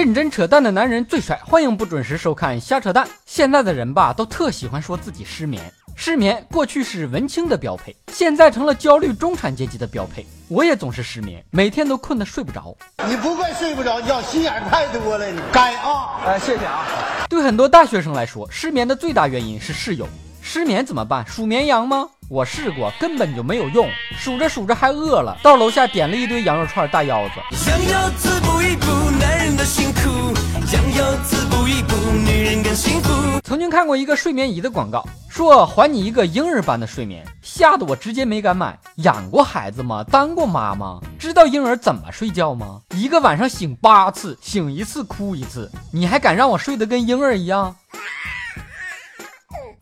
[0.00, 3.06] 认真扯淡的男人最帅，欢迎不准时收看瞎扯淡。
[3.26, 5.62] 现在的人吧，都特喜欢说自己失眠。
[5.94, 10.24] 失眠过去是文青的标配，现在成了焦虑中产阶级的标配。
[10.48, 12.74] 我也总是失眠，每天都困得睡不着。
[13.06, 16.22] 你不怪睡不着觉，心眼太多了，你该啊！
[16.24, 16.86] 哎，谢谢啊。
[17.28, 20.08] 对很多大学生来说，失眠的最大原因是室友。
[20.40, 21.26] 失眠怎么办？
[21.26, 22.08] 数绵羊吗？
[22.30, 23.86] 我试过，根本就没有用。
[24.16, 27.34] 数着数着还饿了，到楼下点了一堆羊肉串大腰子。
[27.54, 28.86] 想要自步一步，
[29.18, 29.89] 男人的辛苦；想要自步一步，
[33.42, 38.78] 曾经看过一个睡眠仪的广告，说还你一个婴儿般的睡眠，吓得我直接没敢买。
[38.98, 40.04] 养过孩子吗？
[40.04, 41.00] 当过妈吗？
[41.18, 42.80] 知道婴儿怎么睡觉吗？
[42.94, 47.74] 一个晚上醒八次，醒一次哭一次，你还敢让我睡得跟婴儿一样？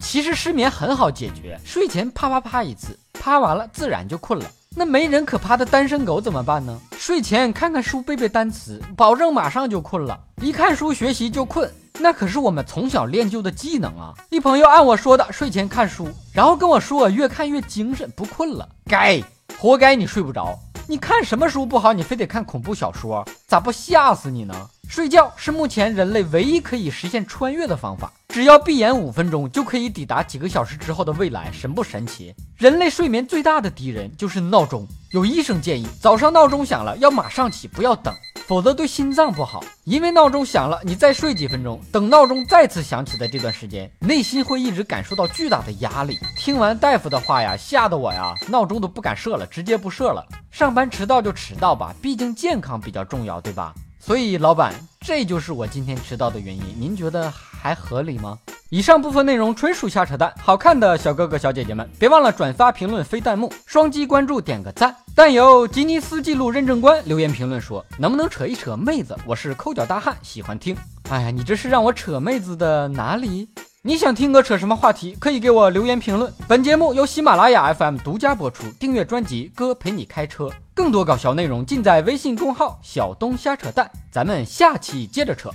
[0.00, 4.47] 其实失眠很好解决，睡前啪啪啪一次，啪完了自然就困了。
[4.75, 6.80] 那没人可趴的单身狗怎么办呢？
[6.97, 10.19] 睡前看看书，背背单词，保证马上就困了。
[10.41, 14.14] 一看书学习就困，那可是我们从小练就的技能啊！
[14.30, 18.68] 一朋友按我说的睡前看书，然后跟我说越看越精神，不困了。
[18.86, 19.20] 该，
[19.58, 20.58] 活该你睡不着。
[20.86, 24.55] 你看什么书不好，你非得看恐怖小说，咋不吓死你呢？
[24.88, 28.10] 睡觉是目前人类唯一可以实现穿越的方法。
[28.28, 32.34] 只要闭眼五分钟，就可以抵达几个小时之后的未来，神不神奇？
[32.56, 34.86] 人类睡眠最大的敌人就是闹钟。
[35.10, 38.14] 有医生建议，早上闹钟响了要马上起，不要等，
[38.48, 39.62] 否则对心脏不好。
[39.84, 46.18] 因为闹钟响了，你再睡几分钟，等闹钟再次响起的这段时间，内心会一直感受到巨大的压力。
[46.34, 50.27] 听完大夫的话呀，吓得我呀，闹钟都不敢设了，直接不设了。
[50.50, 53.74] 上班迟到就迟到吧，毕竟健康比较重要，对吧？
[54.00, 56.62] 所以，老板，这就是我今天迟到的原因。
[56.78, 58.38] 您觉得还合理吗？
[58.70, 60.33] 以上部分内容纯属瞎扯淡。
[60.42, 64.94] 好看的小哥哥小姐姐们，别忘了转发、评论、飞弹幕、双击关注、点个赞。
[65.19, 69.16] 但有吉尼斯纪录认证官留言评论说：“能不能扯一扯妹子？
[69.27, 70.77] 我是抠脚大汉，喜欢听。”
[71.11, 73.48] 哎呀，你这是让我扯妹子的哪里？
[73.83, 75.16] 你想听哥扯什么话题？
[75.19, 76.33] 可以给我留言评论。
[76.46, 83.90] 本节目由喜马拉雅 FM 独家播出，订阅专辑《哥陪你开车》，更多搞笑内容尽在微信公号“小东瞎扯淡”。
[84.12, 85.50] 咱们下期接着扯。